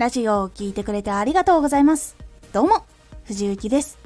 [0.00, 2.16] ラジオを聴いてくれてありがとうございます。
[2.54, 2.86] どうも、
[3.24, 3.98] 藤幸です。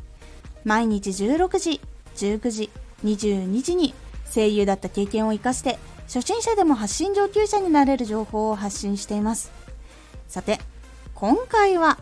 [0.64, 1.80] 毎日16時、
[2.16, 2.70] 19時、
[3.04, 3.94] 22時に
[4.34, 5.78] 声優だった経験を活かして、
[6.08, 9.52] 初心者でも発信上級者になれる情報を発信しています。
[10.26, 10.58] さて、
[11.14, 11.96] 今回は、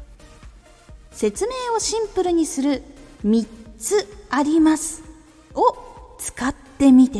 [1.11, 2.83] 説明をシンプルにする
[3.27, 3.47] 3
[3.77, 5.03] つあります
[5.53, 7.19] を使ってみて。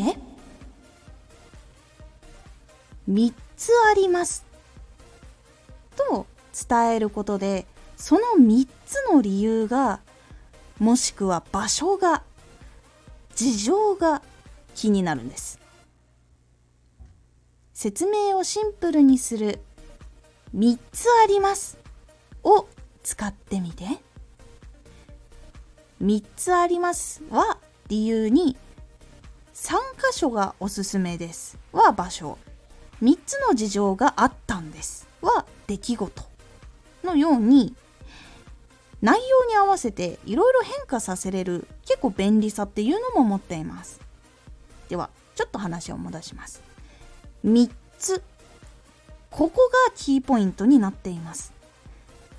[3.11, 4.47] 3つあります
[5.95, 7.67] と伝えることで
[7.97, 10.01] その3つの理由が
[10.79, 12.23] もしくは場所が
[13.35, 14.23] 事情が
[14.75, 15.61] 気になるんです。
[17.73, 19.61] 説明をシンプルにする
[20.55, 21.79] 3つあります
[22.43, 22.69] を
[23.03, 23.87] 使ってみて。
[26.03, 28.57] 3つありますは理由に
[29.55, 32.39] 3箇所がおすすめですは場所。
[33.01, 36.32] 3つの事情があったんですは出来事。
[37.05, 37.75] のように
[39.01, 44.01] 内容に合わせていろいろ変化させれる結構便利さっていうのも持っています。
[44.89, 46.63] ではちょっと話を戻します。
[47.45, 48.23] 3つ。
[49.31, 51.53] ここがキーポイントになっています。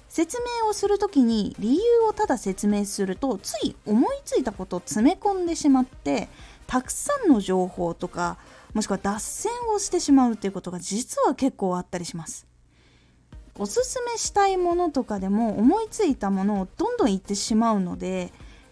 [0.10, 6.30] 説明をする時に理由をただ説明するとつい思いついたことを詰め込んでしまって
[6.68, 8.38] たくさんの情報とか
[8.76, 12.46] もしくは脱線をしてしまうっていうことが実は結構あったりします。
[13.58, 18.32] おすすめしたいものとかでも思いついたものをどんどん言ってしまうので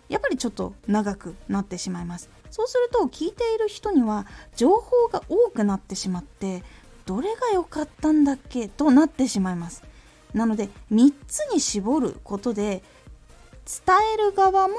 [0.10, 2.30] やっぱりちょっと長くなってしまいます。
[2.50, 6.64] そうすると聞いている人には情報が多くなってしまって
[7.06, 9.84] どれが良かったんだっけとなってしまいます。
[10.34, 12.84] なので3つに絞ることで
[13.66, 14.74] 伝える側も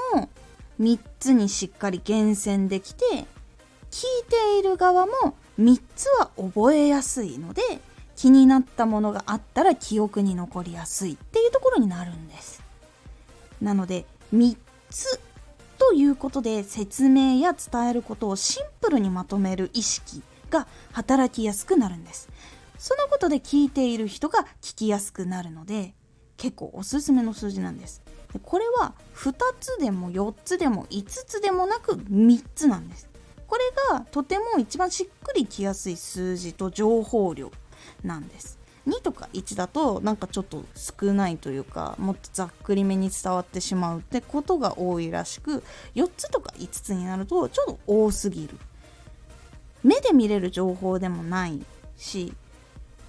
[0.79, 3.25] 3つにしっかり厳選できて聞い
[4.29, 7.61] ている側も3つは覚えやすいので
[8.15, 12.63] 気になったものがあったら記憶に残りやすいっていうところになるんです。
[13.61, 14.57] なので3
[14.89, 15.19] つ
[15.77, 22.29] ということで説明や伝えることをシンプルにまとめる意識が働きやすくなるんです。
[22.77, 25.93] そのことで聞いている人が聞きやすくなるので
[26.37, 28.01] 結構おすすめの数字なんです。
[28.33, 33.09] でこれは2つでも4つでも5つでもなく3つなんです。
[33.47, 33.63] これ
[33.93, 37.51] がとても一番しっくりきやすい数字と情報量
[38.03, 38.59] なんです。
[38.87, 45.63] 2とか1だとなんかちょっと少ないというかもっとざっくりめに伝わってしまうってことが多いらしく
[45.95, 48.57] 4つとか5つになるとちょっと多すぎる。
[49.83, 51.65] 目で見れる情報でもない
[51.97, 52.33] し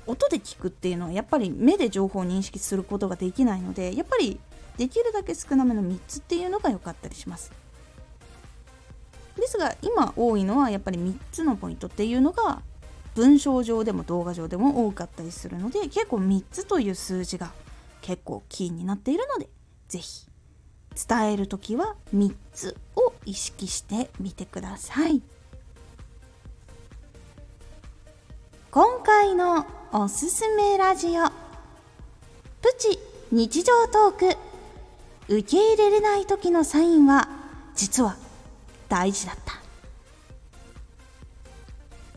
[0.07, 4.41] 音で聞くっていうのはやっぱり目で情報を認識することができないのでやっぱり
[4.77, 7.53] できるだけ少なめの3つっていうのが良かったりします。
[9.37, 12.63] ですが今多いのはやっぱり3つのポイントっていうのが
[13.15, 17.53] 文章上でも動画上でも多かったりするので結構3つという数字が
[18.01, 19.49] 結構キーになっているので
[19.89, 20.27] 是非
[21.09, 25.23] 伝える時は3つを意識してみてください。
[28.71, 31.27] 今回のおすすめラジオ。
[31.27, 32.99] プチ
[33.31, 34.37] 日常トーク。
[35.29, 37.29] 受け入れれない時のサインは
[37.75, 38.17] 実は
[38.89, 39.44] 大事だった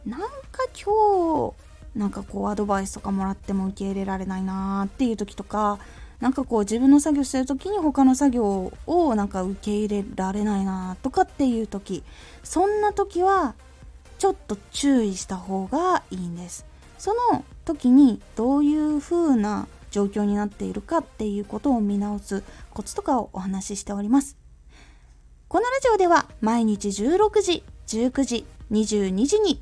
[0.08, 0.28] なんか
[0.74, 5.80] 今日なんかこうアドバイスとかもらっても受け入れられないなーっていう時とか
[6.22, 12.04] なんかこう自分の作業してる時に他の作業をなんか受け入れられないなとかっていう時
[12.44, 13.56] そんな時は
[14.18, 16.66] ちょっと注意した方がいいんです。
[16.98, 24.38] その時にどういう風な状況になっているかっていうことを見直すコツとかをお話ししております。
[25.48, 29.62] このラジオでは毎日16時19時22時に